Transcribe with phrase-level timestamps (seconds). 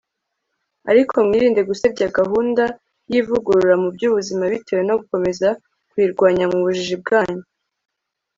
[0.91, 2.63] ariko mwirinde gusebya gahunda
[3.11, 5.47] y'ivugurura mu by'ubuzima bitewe no gukomeza
[5.91, 7.41] kuyirwanya mu bujiji bwanyu